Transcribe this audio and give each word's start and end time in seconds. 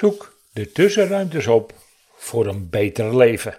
Zoek 0.00 0.36
de 0.52 0.72
tussenruimtes 0.72 1.46
op 1.46 1.72
voor 2.12 2.46
een 2.46 2.70
beter 2.70 3.16
leven. 3.16 3.58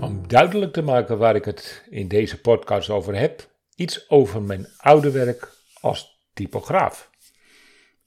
Om 0.00 0.28
duidelijk 0.28 0.72
te 0.72 0.82
maken 0.82 1.18
waar 1.18 1.36
ik 1.36 1.44
het 1.44 1.86
in 1.90 2.08
deze 2.08 2.40
podcast 2.40 2.90
over 2.90 3.16
heb, 3.16 3.48
iets 3.76 4.10
over 4.10 4.42
mijn 4.42 4.66
oude 4.76 5.10
werk 5.10 5.52
als 5.80 6.20
typograaf. 6.34 7.10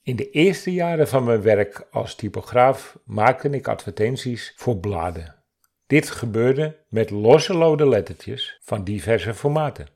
In 0.02 0.16
de 0.16 0.30
eerste 0.30 0.72
jaren 0.72 1.08
van 1.08 1.24
mijn 1.24 1.42
werk 1.42 1.86
als 1.90 2.14
typograaf 2.14 2.98
maakte 3.04 3.50
ik 3.50 3.68
advertenties 3.68 4.52
voor 4.56 4.76
bladen. 4.76 5.34
Dit 5.86 6.10
gebeurde 6.10 6.76
met 6.88 7.10
losse 7.10 7.54
lode 7.54 7.88
lettertjes 7.88 8.58
van 8.62 8.84
diverse 8.84 9.34
formaten. 9.34 9.88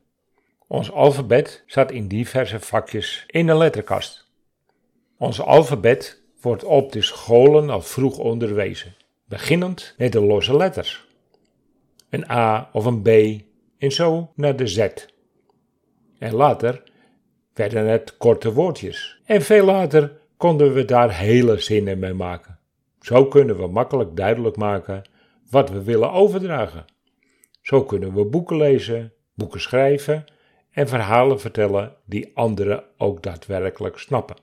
Ons 0.67 0.91
alfabet 0.91 1.63
zat 1.65 1.91
in 1.91 2.07
diverse 2.07 2.59
vakjes 2.59 3.23
in 3.27 3.47
de 3.47 3.55
letterkast. 3.55 4.27
Ons 5.17 5.41
alfabet 5.41 6.18
wordt 6.41 6.63
op 6.63 6.91
de 6.91 7.01
scholen 7.01 7.69
al 7.69 7.81
vroeg 7.81 8.17
onderwezen, 8.17 8.95
beginnend 9.25 9.93
met 9.97 10.11
de 10.11 10.21
losse 10.21 10.57
letters. 10.57 11.07
Een 12.09 12.29
A 12.29 12.69
of 12.73 12.85
een 12.85 13.01
B 13.01 13.07
en 13.77 13.91
zo 13.91 14.31
naar 14.35 14.55
de 14.55 14.67
Z. 14.67 14.87
En 16.19 16.33
later 16.33 16.83
werden 17.53 17.87
het 17.87 18.17
korte 18.17 18.53
woordjes. 18.53 19.21
En 19.25 19.41
veel 19.41 19.65
later 19.65 20.17
konden 20.37 20.73
we 20.73 20.85
daar 20.85 21.17
hele 21.17 21.59
zinnen 21.59 21.99
mee 21.99 22.13
maken. 22.13 22.59
Zo 23.01 23.25
kunnen 23.25 23.57
we 23.57 23.67
makkelijk 23.67 24.15
duidelijk 24.15 24.55
maken 24.55 25.01
wat 25.49 25.69
we 25.69 25.83
willen 25.83 26.11
overdragen. 26.11 26.85
Zo 27.61 27.83
kunnen 27.83 28.13
we 28.13 28.25
boeken 28.25 28.57
lezen, 28.57 29.13
boeken 29.33 29.61
schrijven 29.61 30.25
en 30.71 30.87
verhalen 30.87 31.39
vertellen 31.39 31.95
die 32.05 32.31
anderen 32.33 32.83
ook 32.97 33.23
daadwerkelijk 33.23 33.97
snappen. 33.97 34.35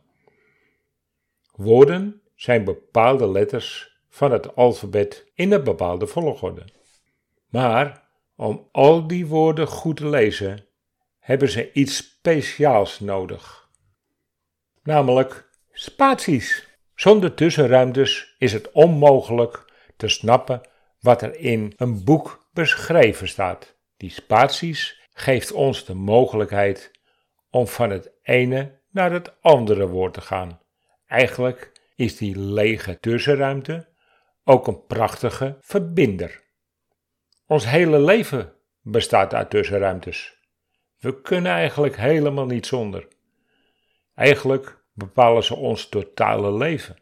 Woorden 1.57 2.23
zijn 2.35 2.65
bepaalde 2.65 3.29
letters 3.29 3.99
van 4.09 4.33
het 4.33 4.57
alfabet 4.57 5.31
in 5.35 5.53
een 5.53 5.65
bepaalde 5.65 6.07
volgorde. 6.07 6.65
Maar 7.49 8.09
om 8.37 8.69
al 8.73 9.07
die 9.07 9.27
woorden 9.27 9.67
goed 9.67 9.97
te 9.97 10.09
lezen, 10.09 10.67
hebben 11.19 11.51
ze 11.51 11.73
iets 11.73 11.97
speciaals 11.97 13.01
nodig. 13.01 13.69
Namelijk 14.83 15.51
spaties. 15.73 16.69
Zonder 16.95 17.35
tussenruimtes 17.35 18.35
is 18.39 18.53
het 18.53 18.73
onmogelijk 18.73 19.73
te 19.97 20.09
snappen 20.09 20.61
wat 21.01 21.23
er 21.23 21.37
in 21.37 21.73
een 21.77 22.05
boek 22.05 22.49
beschreven 22.53 23.29
staat. 23.29 23.77
Die 23.97 24.11
spaties 24.11 25.01
geeft 25.13 25.53
ons 25.53 25.85
de 25.85 25.95
mogelijkheid 25.95 26.91
om 27.51 27.67
van 27.67 27.91
het 27.91 28.11
ene 28.23 28.81
naar 28.91 29.13
het 29.13 29.43
andere 29.43 29.89
woord 29.89 30.15
te 30.15 30.21
gaan. 30.21 30.61
Eigenlijk 31.07 31.73
is 31.95 32.17
die 32.17 32.39
lege 32.39 33.01
tussenruimte 33.01 33.89
ook 34.45 34.67
een 34.67 34.87
prachtige 34.87 35.57
verbinder. 35.61 36.43
Ons 37.47 37.71
hele 37.71 38.01
leven 38.01 38.53
bestaat 38.83 39.35
uit 39.35 39.51
tussenruimtes. 39.51 40.39
We 40.99 41.21
kunnen 41.21 41.53
eigenlijk 41.53 41.97
helemaal 41.97 42.47
niet 42.47 42.67
zonder. 42.67 43.09
Eigenlijk 44.15 44.85
bepalen 44.93 45.45
ze 45.45 45.55
ons 45.55 45.89
totale 45.89 46.57
leven. 46.57 46.97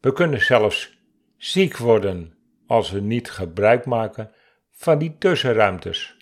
We 0.00 0.12
kunnen 0.12 0.40
zelfs 0.40 0.98
ziek 1.36 1.76
worden 1.76 2.36
als 2.66 2.90
we 2.90 3.00
niet 3.00 3.30
gebruik 3.30 3.86
maken 3.86 4.32
van 4.70 4.98
die 4.98 5.18
tussenruimtes. 5.18 6.16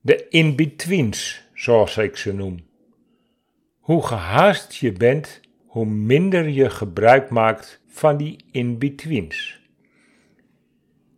De 0.00 0.28
in-betweens, 0.28 1.42
zoals 1.54 1.96
ik 1.96 2.16
ze 2.16 2.32
noem. 2.32 2.72
Hoe 3.84 4.06
gehaast 4.06 4.74
je 4.74 4.92
bent, 4.92 5.40
hoe 5.66 5.86
minder 5.86 6.48
je 6.48 6.70
gebruik 6.70 7.30
maakt 7.30 7.80
van 7.86 8.16
die 8.16 8.44
in-betweens. 8.50 9.60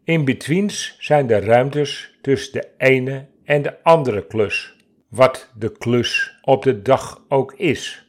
In-betweens 0.05 0.97
zijn 0.99 1.27
de 1.27 1.39
ruimtes 1.39 2.19
tussen 2.23 2.53
de 2.53 2.69
ene 2.79 3.29
en 3.45 3.63
de 3.63 3.83
andere 3.83 4.27
klus, 4.27 4.77
wat 5.09 5.53
de 5.55 5.73
klus 5.73 6.39
op 6.43 6.63
de 6.63 6.83
dag 6.83 7.25
ook 7.29 7.53
is. 7.53 8.09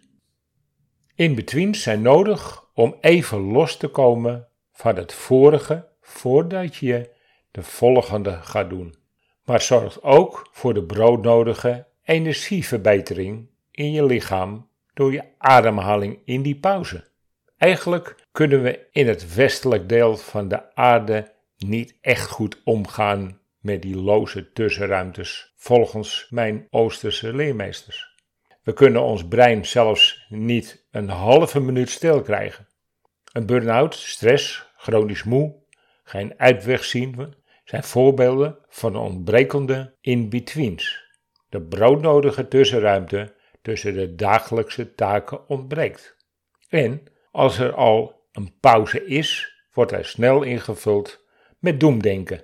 In-betweens 1.16 1.81
zijn 1.81 2.01
nodig 2.01 2.69
om 2.73 2.96
even 3.01 3.40
los 3.40 3.78
te 3.78 3.88
komen 3.88 4.47
van 4.72 4.96
het 4.96 5.13
vorige 5.13 5.88
voordat 6.01 6.75
je 6.75 7.09
de 7.51 7.63
volgende 7.63 8.40
gaat 8.41 8.69
doen. 8.69 8.96
Maar 9.44 9.62
zorgt 9.62 10.03
ook 10.03 10.50
voor 10.51 10.73
de 10.73 10.84
broodnodige 10.84 11.88
energieverbetering 12.03 13.56
in 13.78 13.92
je 13.92 14.06
lichaam 14.06 14.70
door 14.94 15.12
je 15.12 15.24
ademhaling 15.38 16.20
in 16.26 16.42
die 16.42 16.60
pauze. 16.60 17.08
Eigenlijk 17.58 18.16
kunnen 18.32 18.64
we 18.64 18.88
in 18.92 19.08
het 19.08 19.36
westelijk 19.36 19.90
deel 19.90 20.18
van 20.18 20.48
de 20.48 20.76
aarde 20.76 21.34
niet 21.58 21.98
echt 22.02 22.30
goed 22.30 22.62
omgaan 22.64 23.40
met 23.60 23.82
die 23.82 23.96
loze 23.96 24.52
tussenruimtes, 24.52 25.54
volgens 25.56 26.28
mijn 26.30 26.68
Oosterse 26.70 27.34
leermeesters. 27.34 28.16
We 28.64 28.74
kunnen 28.74 29.02
ons 29.02 29.28
brein 29.28 29.66
zelfs 29.66 30.26
niet 30.30 30.88
een 30.92 31.09
halve 31.09 31.59
minuut 31.59 31.90
stil 31.90 32.22
krijgen. 32.22 32.68
Een 33.32 33.46
burn-out, 33.46 33.96
stress, 33.96 34.66
chronisch 34.78 35.24
moe, 35.24 35.56
geen 36.04 36.34
uitweg 36.38 36.84
zien 36.84 37.16
we, 37.16 37.30
zijn 37.64 37.84
voorbeelden 37.84 38.58
van 38.68 38.96
ontbrekende 38.96 39.96
in-betweens. 40.02 41.06
De 41.50 41.62
broodnodige 41.62 42.48
tussenruimte 42.48 43.36
tussen 43.67 43.94
de 43.94 44.16
dagelijkse 44.16 44.94
taken 44.94 45.47
ontbreekt. 45.47 46.16
En 46.69 47.03
als 47.31 47.59
er 47.59 47.73
al 47.73 48.28
een 48.31 48.59
pauze 48.59 49.05
is, 49.05 49.53
wordt 49.73 49.91
hij 49.91 50.03
snel 50.03 50.44
ingevuld 50.44 51.25
met 51.59 51.79
doemdenken. 51.79 52.44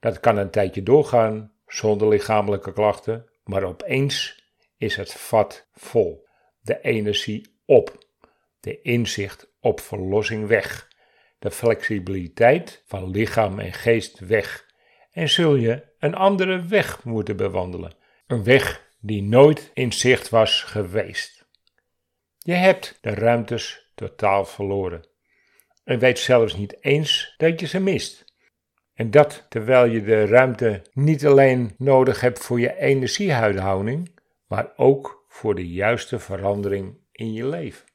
Dat 0.00 0.20
kan 0.20 0.36
een 0.36 0.50
tijdje 0.50 0.82
doorgaan 0.82 1.52
zonder 1.66 2.08
lichamelijke 2.08 2.72
klachten, 2.72 3.30
maar 3.44 3.62
opeens 3.62 4.44
is 4.76 4.96
het 4.96 5.12
vat 5.12 5.68
vol, 5.72 6.26
de 6.60 6.80
energie 6.80 7.56
op, 7.66 8.06
de 8.60 8.80
inzicht 8.82 9.52
op 9.60 9.80
verlossing 9.80 10.46
weg 10.46 10.88
de 11.38 11.50
flexibiliteit 11.50 12.82
van 12.86 13.10
lichaam 13.10 13.58
en 13.58 13.72
geest 13.72 14.18
weg 14.18 14.66
en 15.10 15.28
zul 15.28 15.54
je 15.54 15.82
een 15.98 16.14
andere 16.14 16.66
weg 16.66 17.04
moeten 17.04 17.36
bewandelen. 17.36 17.94
Een 18.26 18.44
weg 18.44 18.83
die 19.06 19.22
nooit 19.22 19.70
in 19.74 19.92
zicht 19.92 20.28
was 20.28 20.62
geweest. 20.62 21.46
Je 22.38 22.52
hebt 22.52 22.98
de 23.00 23.10
ruimtes 23.10 23.90
totaal 23.94 24.44
verloren 24.44 25.06
en 25.84 25.98
weet 25.98 26.18
zelfs 26.18 26.56
niet 26.56 26.76
eens 26.80 27.34
dat 27.36 27.60
je 27.60 27.66
ze 27.66 27.80
mist. 27.80 28.24
En 28.94 29.10
dat 29.10 29.46
terwijl 29.48 29.84
je 29.84 30.02
de 30.02 30.26
ruimte 30.26 30.82
niet 30.92 31.26
alleen 31.26 31.74
nodig 31.78 32.20
hebt 32.20 32.38
voor 32.38 32.60
je 32.60 32.76
energiehuidhouding, 32.76 34.18
maar 34.46 34.72
ook 34.76 35.24
voor 35.28 35.54
de 35.54 35.68
juiste 35.68 36.18
verandering 36.18 36.98
in 37.12 37.32
je 37.32 37.46
leven. 37.46 37.86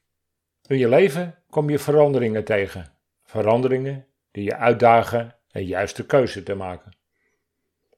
In 0.66 0.78
je 0.78 0.88
leven 0.88 1.38
kom 1.48 1.70
je 1.70 1.78
veranderingen 1.78 2.44
tegen 2.44 2.92
veranderingen 3.22 4.06
die 4.30 4.44
je 4.44 4.56
uitdagen 4.56 5.36
een 5.52 5.66
juiste 5.66 6.06
keuze 6.06 6.42
te 6.42 6.54
maken. 6.54 6.96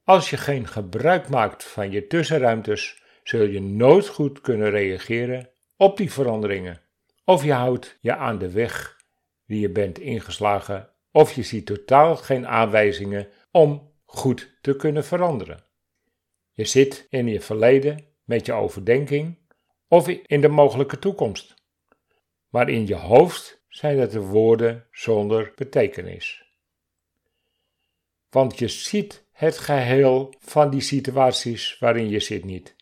Als 0.05 0.31
je 0.31 0.37
geen 0.37 0.69
gebruik 0.69 1.29
maakt 1.29 1.65
van 1.65 1.91
je 1.91 2.07
tussenruimtes, 2.07 3.02
zul 3.23 3.47
je 3.47 3.61
nooit 3.61 4.09
goed 4.09 4.41
kunnen 4.41 4.71
reageren 4.71 5.49
op 5.77 5.97
die 5.97 6.13
veranderingen. 6.13 6.81
Of 7.25 7.45
je 7.45 7.53
houdt 7.53 7.99
je 8.01 8.17
aan 8.17 8.39
de 8.39 8.51
weg 8.51 9.01
die 9.47 9.61
je 9.61 9.71
bent 9.71 9.99
ingeslagen, 9.99 10.89
of 11.11 11.33
je 11.33 11.43
ziet 11.43 11.67
totaal 11.67 12.17
geen 12.17 12.47
aanwijzingen 12.47 13.29
om 13.51 13.93
goed 14.05 14.59
te 14.61 14.77
kunnen 14.77 15.05
veranderen. 15.05 15.65
Je 16.53 16.65
zit 16.65 17.07
in 17.11 17.27
je 17.27 17.41
verleden 17.41 18.05
met 18.25 18.47
je 18.47 18.53
overdenking 18.53 19.39
of 19.89 20.09
in 20.09 20.41
de 20.41 20.49
mogelijke 20.49 20.99
toekomst. 20.99 21.55
Maar 22.49 22.69
in 22.69 22.87
je 22.87 22.95
hoofd 22.95 23.63
zijn 23.69 23.99
het 23.99 24.11
de 24.11 24.21
woorden 24.21 24.87
zonder 24.91 25.53
betekenis. 25.57 26.45
Want 28.31 28.59
je 28.59 28.69
ziet 28.69 29.25
het 29.33 29.59
geheel 29.59 30.35
van 30.39 30.71
die 30.71 30.81
situaties 30.81 31.79
waarin 31.79 32.09
je 32.09 32.21
zit 32.21 32.45
niet. 32.45 32.77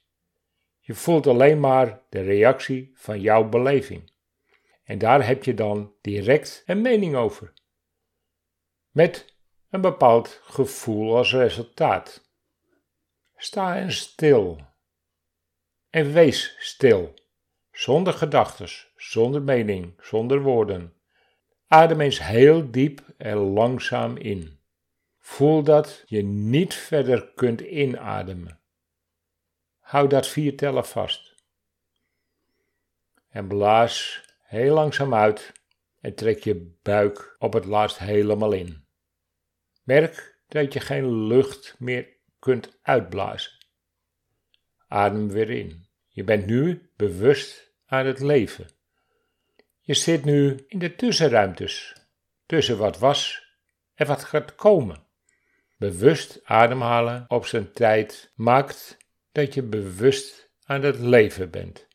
Je 0.90 0.96
voelt 0.96 1.26
alleen 1.26 1.60
maar 1.60 2.02
de 2.08 2.20
reactie 2.20 2.90
van 2.94 3.20
jouw 3.20 3.48
beleving. 3.48 4.12
En 4.84 4.98
daar 4.98 5.26
heb 5.26 5.44
je 5.44 5.54
dan 5.54 5.92
direct 6.00 6.62
een 6.66 6.80
mening 6.80 7.16
over. 7.16 7.52
Met 8.90 9.34
een 9.68 9.80
bepaald 9.80 10.40
gevoel 10.42 11.16
als 11.16 11.32
resultaat. 11.32 12.32
Sta 13.36 13.76
en 13.76 13.92
stil. 13.92 14.60
En 15.90 16.12
wees 16.12 16.56
stil. 16.58 17.14
Zonder 17.70 18.12
gedachtes, 18.12 18.92
zonder 18.96 19.42
mening, 19.42 19.94
zonder 20.00 20.42
woorden. 20.42 20.94
Adem 21.66 22.00
eens 22.00 22.22
heel 22.22 22.70
diep 22.70 23.00
en 23.16 23.36
langzaam 23.36 24.16
in. 24.16 24.60
Voel 25.18 25.62
dat 25.62 26.02
je 26.06 26.22
niet 26.22 26.74
verder 26.74 27.32
kunt 27.34 27.60
inademen. 27.60 28.59
Hou 29.90 30.08
dat 30.08 30.26
vier 30.26 30.56
tellen 30.56 30.86
vast. 30.86 31.34
En 33.28 33.48
blaas 33.48 34.22
heel 34.42 34.74
langzaam 34.74 35.14
uit 35.14 35.52
en 36.00 36.14
trek 36.14 36.44
je 36.44 36.76
buik 36.82 37.36
op 37.38 37.52
het 37.52 37.64
laatst 37.64 37.98
helemaal 37.98 38.52
in. 38.52 38.84
Merk 39.82 40.38
dat 40.48 40.72
je 40.72 40.80
geen 40.80 41.26
lucht 41.26 41.74
meer 41.78 42.08
kunt 42.38 42.78
uitblazen. 42.82 43.52
Adem 44.88 45.28
weer 45.28 45.50
in. 45.50 45.86
Je 46.08 46.24
bent 46.24 46.46
nu 46.46 46.90
bewust 46.96 47.72
aan 47.86 48.06
het 48.06 48.20
leven. 48.20 48.68
Je 49.80 49.94
zit 49.94 50.24
nu 50.24 50.64
in 50.68 50.78
de 50.78 50.94
tussenruimtes, 50.94 51.96
tussen 52.46 52.78
wat 52.78 52.98
was 52.98 53.46
en 53.94 54.06
wat 54.06 54.24
gaat 54.24 54.54
komen. 54.54 55.06
Bewust 55.76 56.40
ademhalen 56.44 57.24
op 57.28 57.46
zijn 57.46 57.72
tijd 57.72 58.32
maakt 58.34 58.98
dat 59.40 59.54
je 59.54 59.62
bewust 59.62 60.50
aan 60.64 60.82
het 60.82 60.98
leven 60.98 61.50
bent. 61.50 61.88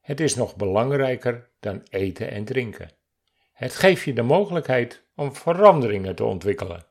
Het 0.00 0.20
is 0.20 0.34
nog 0.34 0.56
belangrijker 0.56 1.50
dan 1.60 1.82
eten 1.88 2.30
en 2.30 2.44
drinken. 2.44 2.90
Het 3.52 3.74
geeft 3.74 4.04
je 4.04 4.12
de 4.12 4.22
mogelijkheid 4.22 5.04
om 5.14 5.34
veranderingen 5.34 6.14
te 6.14 6.24
ontwikkelen. 6.24 6.86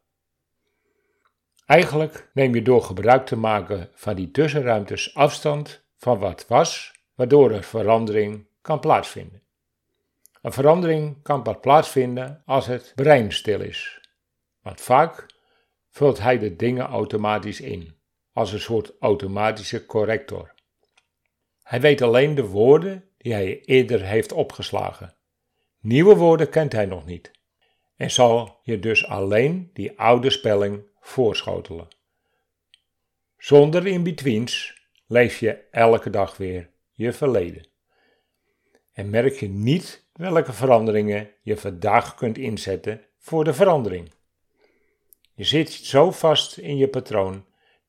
Eigenlijk 1.65 2.29
neem 2.33 2.55
je 2.55 2.61
door 2.61 2.81
gebruik 2.81 3.25
te 3.25 3.35
maken 3.35 3.89
van 3.93 4.15
die 4.15 4.31
tussenruimtes 4.31 5.15
afstand 5.15 5.85
van 5.97 6.19
wat 6.19 6.47
was, 6.47 6.93
waardoor 7.15 7.51
er 7.51 7.63
verandering 7.63 8.47
kan 8.61 8.79
plaatsvinden. 8.79 9.43
Een 10.41 10.51
verandering 10.51 11.21
kan 11.21 11.41
pas 11.41 11.57
plaatsvinden 11.61 12.41
als 12.45 12.65
het 12.65 12.91
brein 12.95 13.31
stil 13.31 13.61
is, 13.61 14.01
want 14.61 14.81
vaak 14.81 15.25
vult 15.89 16.19
hij 16.19 16.39
de 16.39 16.55
dingen 16.55 16.85
automatisch 16.85 17.61
in, 17.61 17.94
als 18.35 18.53
een 18.53 18.59
soort 18.59 18.93
automatische 18.99 19.85
corrector. 19.85 20.53
Hij 21.63 21.81
weet 21.81 22.01
alleen 22.01 22.35
de 22.35 22.45
woorden 22.45 23.09
die 23.17 23.33
hij 23.33 23.61
eerder 23.61 24.05
heeft 24.05 24.31
opgeslagen. 24.31 25.15
Nieuwe 25.79 26.15
woorden 26.15 26.49
kent 26.49 26.71
hij 26.71 26.85
nog 26.85 27.05
niet 27.05 27.31
en 27.95 28.11
zal 28.11 28.59
je 28.63 28.79
dus 28.79 29.05
alleen 29.05 29.69
die 29.73 29.99
oude 29.99 30.29
spelling 30.29 30.83
voorschotelen. 30.99 31.87
Zonder 33.37 33.87
in-betweens 33.87 34.81
leef 35.07 35.39
je 35.39 35.63
elke 35.71 36.09
dag 36.09 36.37
weer 36.37 36.69
je 36.91 37.13
verleden. 37.13 37.67
En 38.91 39.09
merk 39.09 39.39
je 39.39 39.49
niet 39.49 40.05
welke 40.13 40.53
veranderingen 40.53 41.29
je 41.41 41.57
vandaag 41.57 42.15
kunt 42.15 42.37
inzetten 42.37 43.01
voor 43.17 43.43
de 43.43 43.53
verandering. 43.53 44.11
Je 45.33 45.43
zit 45.43 45.71
zo 45.71 46.11
vast 46.11 46.57
in 46.57 46.77
je 46.77 46.87
patroon 46.87 47.45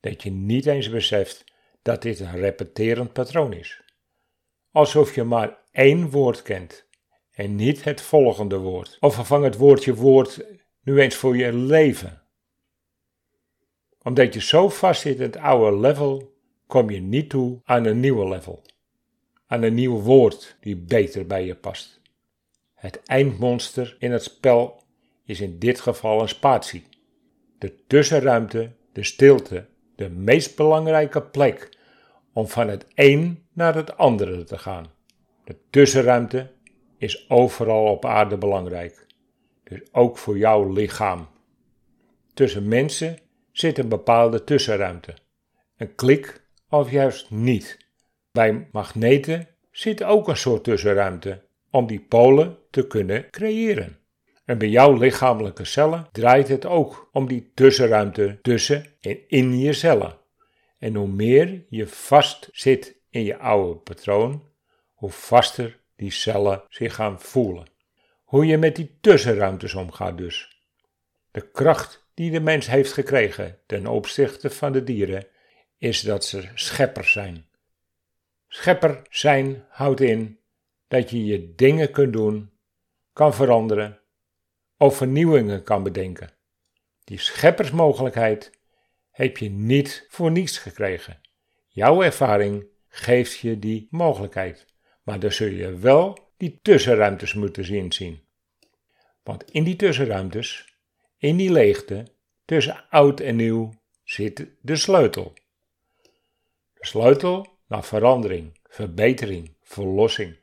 dat 0.09 0.23
je 0.23 0.31
niet 0.31 0.67
eens 0.67 0.91
beseft 0.91 1.45
dat 1.83 2.03
dit 2.03 2.21
een 2.21 2.37
repeterend 2.37 3.13
patroon 3.13 3.53
is. 3.53 3.83
Alsof 4.71 5.15
je 5.15 5.25
maar 5.25 5.59
één 5.71 6.11
woord 6.11 6.43
kent 6.43 6.87
en 7.31 7.55
niet 7.55 7.85
het 7.85 8.01
volgende 8.01 8.59
woord. 8.59 8.97
Of 9.01 9.15
vervang 9.15 9.45
het 9.45 9.57
woordje 9.57 9.95
woord 9.95 10.45
nu 10.83 11.01
eens 11.01 11.15
voor 11.15 11.37
je 11.37 11.53
leven. 11.53 12.23
Omdat 14.03 14.35
je 14.35 14.41
zo 14.41 14.69
vast 14.69 15.01
zit 15.01 15.17
in 15.17 15.23
het 15.23 15.37
oude 15.37 15.77
level, 15.77 16.35
kom 16.67 16.91
je 16.91 17.01
niet 17.01 17.31
toe 17.31 17.61
aan 17.65 17.85
een 17.85 18.01
nieuwe 18.01 18.29
level. 18.29 18.63
Aan 19.47 19.63
een 19.63 19.75
nieuw 19.75 20.01
woord 20.01 20.57
die 20.61 20.77
beter 20.77 21.27
bij 21.27 21.45
je 21.47 21.55
past. 21.55 22.01
Het 22.75 23.03
eindmonster 23.03 23.97
in 23.99 24.13
het 24.13 24.23
spel 24.23 24.83
is 25.25 25.41
in 25.41 25.59
dit 25.59 25.81
geval 25.81 26.21
een 26.21 26.29
spatie. 26.29 26.85
De 27.59 27.85
tussenruimte, 27.87 28.73
de 28.93 29.05
stilte, 29.05 29.67
de 29.97 30.11
meest 30.11 30.57
belangrijke 30.57 31.23
plek 31.23 31.79
om 32.33 32.49
van 32.49 32.69
het 32.69 32.87
een 32.95 33.47
naar 33.53 33.75
het 33.75 33.97
andere 33.97 34.45
te 34.45 34.59
gaan. 34.59 34.87
De 35.45 35.57
tussenruimte 35.71 36.51
is 36.99 37.31
overal 37.31 37.85
op 37.85 38.05
aarde 38.05 38.39
belangrijk, 38.39 39.07
dus 39.65 39.81
ook 39.93 40.19
voor 40.19 40.39
jouw 40.39 40.73
lichaam. 40.73 41.29
Tussen 42.35 42.69
mensen 42.69 43.19
zit 43.53 43.79
een 43.79 43.89
bepaalde 43.89 44.45
tussenruimte, 44.45 45.15
een 45.77 45.95
klik 45.95 46.45
of 46.69 46.91
juist 46.91 47.31
niet. 47.31 47.79
Bij 48.33 48.69
magneten 48.73 49.49
zit 49.71 50.03
ook 50.03 50.29
een 50.29 50.37
soort 50.37 50.65
tussenruimte 50.65 51.43
om 51.71 51.87
die 51.87 52.01
polen 52.01 52.59
te 52.71 52.87
kunnen 52.87 53.31
creëren. 53.31 53.99
En 54.47 54.59
bij 54.59 54.69
jouw 54.69 54.97
lichamelijke 54.97 55.65
cellen 55.65 56.09
draait 56.13 56.49
het 56.49 56.67
ook 56.67 57.09
om 57.13 57.29
die 57.29 57.51
tussenruimte 57.55 58.39
tussen 58.43 58.87
en 59.01 59.29
in 59.29 59.59
je 59.59 59.73
cellen. 59.73 60.19
En 60.79 60.95
hoe 60.95 61.09
meer 61.09 61.65
je 61.69 61.87
vast 61.87 62.49
zit 62.53 62.97
in 63.11 63.25
je 63.25 63.39
oude 63.39 63.77
patroon, 63.77 64.43
hoe 64.95 65.11
vaster 65.11 65.81
die 65.97 66.11
cellen 66.11 66.63
zich 66.69 66.95
gaan 66.95 67.21
voelen. 67.21 67.71
Hoe 68.25 68.47
je 68.47 68.59
met 68.59 68.77
die 68.77 68.99
tussenruimtes 69.01 69.75
omgaat 69.75 70.19
dus. 70.19 70.63
De 71.31 71.51
kracht 71.51 72.09
die 72.15 72.31
de 72.31 72.41
mens 72.41 72.67
heeft 72.67 72.93
gekregen 72.93 73.59
ten 73.67 73.87
opzichte 73.87 74.51
van 74.51 74.73
de 74.73 74.85
dieren 74.85 75.27
is 75.79 76.01
dat 76.01 76.25
ze 76.25 76.49
scheppers 76.55 77.13
zijn. 77.13 77.47
Schepper 78.49 79.03
zijn 79.11 79.65
houdt 79.69 80.01
in 80.01 80.39
dat 80.89 81.11
je 81.11 81.25
je 81.25 81.55
dingen 81.55 81.91
kunt 81.91 82.13
doen, 82.13 82.51
kan 83.13 83.35
veranderen 83.35 84.01
of 84.77 84.97
vernieuwingen 84.97 85.63
kan 85.63 85.83
bedenken. 85.83 86.31
Die 87.05 87.19
scheppersmogelijkheid 87.19 88.51
heb 89.11 89.37
je 89.37 89.51
niet 89.51 90.07
voor 90.09 90.31
niets 90.31 90.59
gekregen. 90.59 91.21
Jouw 91.69 92.03
ervaring 92.03 92.67
geeft 92.89 93.39
je 93.39 93.59
die 93.59 93.89
mogelijkheid, 93.91 94.67
maar 95.03 95.21
dan 95.21 95.33
zul 95.33 95.49
je 95.49 95.77
wel 95.77 96.19
die 96.37 96.59
tussenruimtes 96.63 97.35
moeten 97.35 97.65
zien 97.65 97.93
zien. 97.93 98.25
Want 99.23 99.51
in 99.51 99.65
die 99.65 99.77
tussenruimtes, 99.77 100.77
in 101.19 101.37
die 101.37 101.53
leegte, 101.53 102.07
tussen 102.45 102.85
oud 102.91 103.21
en 103.21 103.37
nieuw, 103.37 103.73
zit 104.05 104.47
de 104.61 104.77
sleutel. 104.77 105.33
De 106.75 106.87
sleutel 106.87 107.47
naar 107.69 107.85
verandering, 107.85 108.59
verbetering, 108.63 109.57
verlossing. 109.63 110.37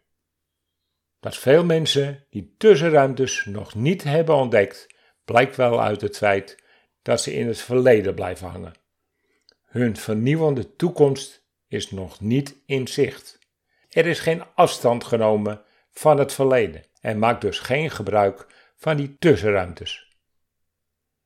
Dat 1.23 1.37
veel 1.37 1.65
mensen 1.65 2.25
die 2.29 2.55
tussenruimtes 2.57 3.45
nog 3.45 3.75
niet 3.75 4.03
hebben 4.03 4.35
ontdekt, 4.35 4.87
blijkt 5.25 5.55
wel 5.55 5.81
uit 5.81 6.01
het 6.01 6.17
feit 6.17 6.63
dat 7.01 7.21
ze 7.21 7.33
in 7.33 7.47
het 7.47 7.61
verleden 7.61 8.15
blijven 8.15 8.47
hangen. 8.47 8.73
Hun 9.65 9.97
vernieuwende 9.97 10.75
toekomst 10.75 11.45
is 11.67 11.91
nog 11.91 12.19
niet 12.19 12.55
in 12.65 12.87
zicht. 12.87 13.39
Er 13.89 14.05
is 14.05 14.19
geen 14.19 14.43
afstand 14.55 15.03
genomen 15.03 15.61
van 15.91 16.19
het 16.19 16.33
verleden 16.33 16.83
en 17.01 17.19
maakt 17.19 17.41
dus 17.41 17.59
geen 17.59 17.89
gebruik 17.89 18.47
van 18.75 18.97
die 18.97 19.15
tussenruimtes. 19.19 20.17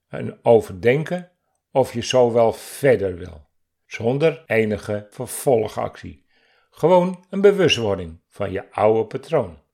Een 0.09 0.39
overdenken 0.41 1.31
of 1.71 1.93
je 1.93 2.01
zo 2.01 2.31
wel 2.31 2.53
verder 2.53 3.15
wil, 3.15 3.49
zonder 3.85 4.43
enige 4.45 5.07
vervolgactie. 5.09 6.25
Gewoon 6.69 7.25
een 7.29 7.41
bewustwording 7.41 8.21
van 8.27 8.51
je 8.51 8.71
oude 8.71 9.05
patroon. 9.05 9.65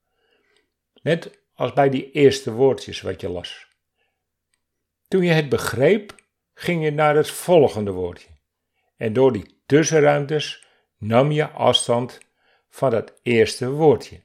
Net 1.04 1.30
als 1.54 1.72
bij 1.72 1.90
die 1.90 2.10
eerste 2.10 2.52
woordjes 2.52 3.00
wat 3.00 3.20
je 3.20 3.28
las. 3.28 3.66
Toen 5.08 5.22
je 5.22 5.32
het 5.32 5.48
begreep, 5.48 6.14
ging 6.54 6.84
je 6.84 6.90
naar 6.90 7.16
het 7.16 7.30
volgende 7.30 7.90
woordje. 7.90 8.28
En 8.96 9.12
door 9.12 9.32
die 9.32 9.62
tussenruimtes 9.66 10.66
nam 10.98 11.30
je 11.30 11.48
afstand 11.48 12.18
van 12.68 12.90
dat 12.90 13.12
eerste 13.22 13.70
woordje. 13.70 14.22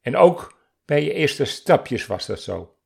En 0.00 0.16
ook 0.16 0.58
bij 0.84 1.04
je 1.04 1.12
eerste 1.12 1.44
stapjes 1.44 2.06
was 2.06 2.26
dat 2.26 2.40
zo. 2.40 2.76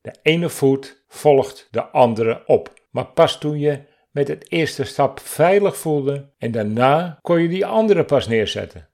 De 0.00 0.14
ene 0.22 0.48
voet 0.48 1.04
volgt 1.08 1.68
de 1.70 1.82
andere 1.82 2.46
op. 2.46 2.74
Maar 2.90 3.06
pas 3.06 3.38
toen 3.38 3.58
je 3.58 3.82
met 4.10 4.28
het 4.28 4.50
eerste 4.50 4.84
stap 4.84 5.20
veilig 5.20 5.76
voelde 5.76 6.32
en 6.38 6.50
daarna 6.50 7.18
kon 7.22 7.42
je 7.42 7.48
die 7.48 7.66
andere 7.66 8.04
pas 8.04 8.28
neerzetten. 8.28 8.88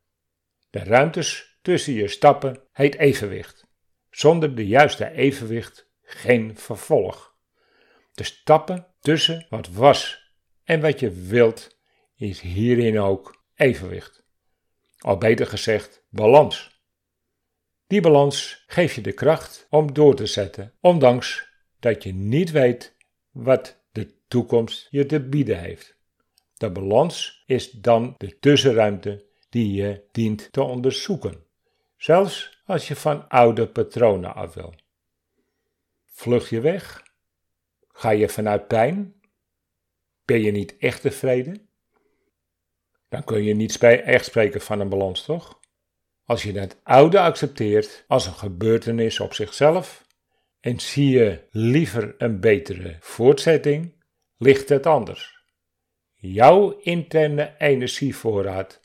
De 0.71 0.79
ruimtes 0.79 1.59
tussen 1.63 1.93
je 1.93 2.09
stappen 2.09 2.61
heet 2.73 2.99
evenwicht. 2.99 3.66
Zonder 4.17 4.55
de 4.55 4.67
juiste 4.67 5.11
evenwicht 5.11 5.89
geen 6.03 6.57
vervolg. 6.57 7.35
De 8.13 8.25
stappen 8.25 8.87
tussen 9.01 9.47
wat 9.51 9.69
was 9.69 10.31
en 10.65 10.81
wat 10.81 11.01
je 11.01 11.11
wilt 11.11 11.77
is 12.15 12.41
hierin 12.41 13.01
ook 13.01 13.45
evenwicht. 13.55 14.25
Al 14.99 15.19
beter 15.19 15.47
gezegd, 15.47 16.05
balans. 16.11 16.81
Die 17.87 18.01
balans 18.01 18.65
geeft 18.67 18.95
je 18.95 19.01
de 19.01 19.13
kracht 19.13 19.67
om 19.71 19.93
door 19.93 20.15
te 20.15 20.27
zetten, 20.27 20.75
ondanks 20.81 21.49
dat 21.81 22.03
je 22.03 22.15
niet 22.15 22.51
weet 22.51 22.97
wat 23.31 23.85
de 23.93 24.15
toekomst 24.29 24.87
je 24.91 25.07
te 25.07 25.21
bieden 25.21 25.61
heeft. 25.61 25.97
De 26.55 26.71
balans 26.71 27.43
is 27.47 27.71
dan 27.71 28.15
de 28.17 28.39
tussenruimte 28.39 29.25
die 29.49 29.73
je 29.73 30.05
dient 30.13 30.53
te 30.53 30.63
onderzoeken, 30.63 31.47
zelfs 31.97 32.56
als 32.67 32.89
je 32.89 32.97
van 32.97 33.29
oude 33.29 33.69
patronen 33.69 34.35
af 34.35 34.55
wil. 34.55 34.75
Vlug 36.05 36.51
je 36.51 36.61
weg? 36.61 37.03
Ga 37.89 38.11
je 38.11 38.29
vanuit 38.29 38.67
pijn? 38.67 39.21
Ben 40.25 40.43
je 40.43 40.51
niet 40.51 40.77
echt 40.79 41.01
tevreden? 41.01 41.69
Dan 43.09 43.25
kun 43.25 43.43
je 43.43 43.55
niet 43.55 43.79
echt 43.83 44.25
spreken 44.25 44.61
van 44.61 44.81
een 44.81 44.89
balans, 44.89 45.25
toch? 45.25 45.61
Als 46.25 46.43
je 46.43 46.59
het 46.59 46.81
oude 46.83 47.21
accepteert 47.21 48.05
als 48.07 48.27
een 48.27 48.33
gebeurtenis 48.33 49.21
op 49.21 49.35
zichzelf 49.35 50.07
en 50.61 50.81
zie 50.81 51.11
je 51.11 51.47
liever 51.51 52.15
een 52.19 52.41
betere 52.41 52.97
voortzetting, 53.01 54.05
ligt 54.37 54.69
het 54.69 54.87
anders. 54.87 55.45
Jouw 56.15 56.79
interne 56.79 57.55
energievoorraad 57.59 58.81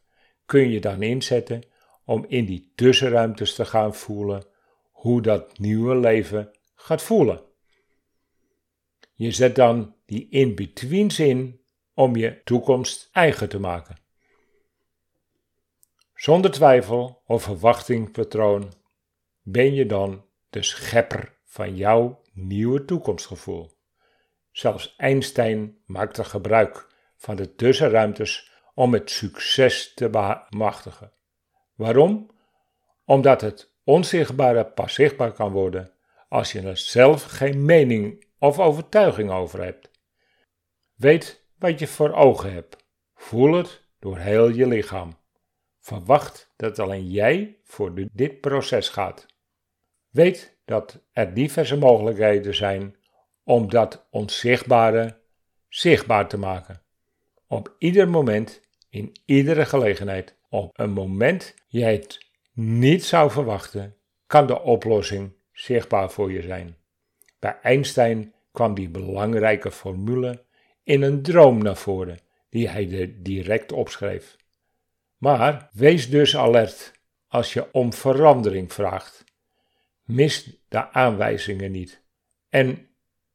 kun 0.45 0.69
je 0.69 0.79
dan 0.79 1.01
inzetten 1.01 1.70
om 2.11 2.25
in 2.27 2.45
die 2.45 2.71
tussenruimtes 2.75 3.55
te 3.55 3.65
gaan 3.65 3.95
voelen 3.95 4.43
hoe 4.91 5.21
dat 5.21 5.59
nieuwe 5.59 5.95
leven 5.95 6.51
gaat 6.75 7.01
voelen. 7.01 7.41
Je 9.13 9.31
zet 9.31 9.55
dan 9.55 9.95
die 10.05 10.27
in-betweens 10.29 11.19
in 11.19 11.61
om 11.93 12.15
je 12.15 12.41
toekomst 12.43 13.09
eigen 13.11 13.49
te 13.49 13.59
maken. 13.59 13.97
Zonder 16.13 16.51
twijfel 16.51 17.21
of 17.25 17.43
verwachtingpatroon 17.43 18.73
ben 19.41 19.73
je 19.73 19.85
dan 19.85 20.25
de 20.49 20.63
schepper 20.63 21.37
van 21.45 21.75
jouw 21.75 22.21
nieuwe 22.33 22.85
toekomstgevoel. 22.85 23.71
Zelfs 24.51 24.93
Einstein 24.97 25.77
maakte 25.85 26.23
gebruik 26.23 26.87
van 27.17 27.35
de 27.35 27.55
tussenruimtes 27.55 28.51
om 28.73 28.93
het 28.93 29.09
succes 29.09 29.93
te 29.93 30.09
bemachtigen. 30.09 31.19
Waarom? 31.81 32.29
Omdat 33.05 33.41
het 33.41 33.73
onzichtbare 33.83 34.65
pas 34.65 34.93
zichtbaar 34.93 35.31
kan 35.31 35.51
worden 35.51 35.91
als 36.29 36.51
je 36.51 36.61
er 36.61 36.77
zelf 36.77 37.23
geen 37.23 37.65
mening 37.65 38.25
of 38.39 38.59
overtuiging 38.59 39.31
over 39.31 39.63
hebt. 39.63 39.89
Weet 40.95 41.45
wat 41.59 41.79
je 41.79 41.88
voor 41.88 42.13
ogen 42.13 42.53
hebt. 42.53 42.77
Voel 43.15 43.53
het 43.53 43.81
door 44.00 44.17
heel 44.17 44.50
je 44.50 44.67
lichaam. 44.67 45.17
Verwacht 45.79 46.53
dat 46.55 46.79
alleen 46.79 47.09
jij 47.09 47.57
voor 47.63 47.91
dit 48.13 48.41
proces 48.41 48.89
gaat. 48.89 49.25
Weet 50.09 50.57
dat 50.65 51.00
er 51.11 51.33
diverse 51.33 51.77
mogelijkheden 51.77 52.55
zijn 52.55 52.95
om 53.43 53.69
dat 53.69 54.07
onzichtbare 54.09 55.19
zichtbaar 55.67 56.27
te 56.27 56.38
maken. 56.38 56.81
Op 57.47 57.75
ieder 57.77 58.09
moment, 58.09 58.61
in 58.89 59.11
iedere 59.25 59.65
gelegenheid, 59.65 60.39
op 60.51 60.79
een 60.79 60.91
moment 60.91 61.55
jij 61.67 61.93
het 61.93 62.25
niet 62.53 63.05
zou 63.05 63.31
verwachten, 63.31 63.96
kan 64.27 64.48
de 64.48 64.62
oplossing 64.62 65.34
zichtbaar 65.51 66.12
voor 66.12 66.31
je 66.31 66.41
zijn. 66.41 66.77
Bij 67.39 67.60
Einstein 67.62 68.34
kwam 68.51 68.74
die 68.74 68.89
belangrijke 68.89 69.72
formule 69.72 70.46
in 70.84 71.01
een 71.01 71.22
droom 71.22 71.63
naar 71.63 71.75
voren, 71.75 72.20
die 72.50 72.70
hij 72.70 73.15
direct 73.17 73.72
opschreef. 73.72 74.36
Maar 75.17 75.70
wees 75.74 76.10
dus 76.10 76.38
alert 76.38 76.91
als 77.27 77.53
je 77.53 77.74
om 77.74 77.93
verandering 77.93 78.74
vraagt. 78.74 79.24
Mis 80.03 80.58
de 80.67 80.91
aanwijzingen 80.91 81.72
niet 81.72 82.03
en 82.50 82.89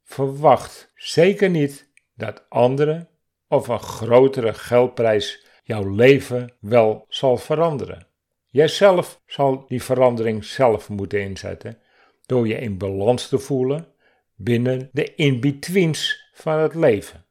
verwacht 0.04 0.92
zeker 0.94 1.50
niet 1.50 1.92
dat 2.14 2.44
anderen 2.48 3.08
of 3.48 3.68
een 3.68 3.80
grotere 3.80 4.54
geldprijs 4.54 5.45
jouw 5.66 5.94
leven 5.94 6.52
wel 6.60 7.06
zal 7.08 7.36
veranderen. 7.36 8.06
Jijzelf 8.46 9.20
zal 9.26 9.64
die 9.68 9.82
verandering 9.82 10.44
zelf 10.44 10.88
moeten 10.88 11.20
inzetten 11.20 11.78
door 12.26 12.48
je 12.48 12.54
in 12.54 12.78
balans 12.78 13.28
te 13.28 13.38
voelen 13.38 13.92
binnen 14.34 14.88
de 14.92 15.14
in-betweens 15.14 16.30
van 16.32 16.58
het 16.58 16.74
leven. 16.74 17.24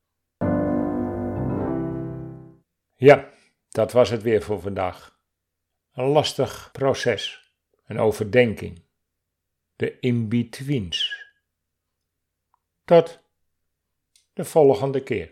Ja, 2.96 3.30
dat 3.70 3.92
was 3.92 4.10
het 4.10 4.22
weer 4.22 4.42
voor 4.42 4.62
vandaag. 4.62 5.20
Een 5.94 6.06
lastig 6.06 6.70
proces, 6.72 7.54
een 7.86 8.00
overdenking. 8.00 8.84
De 9.76 10.00
in-betweens. 10.00 11.26
Tot 12.86 13.20
de 14.34 14.46
volgende 14.46 15.04
keer. 15.04 15.30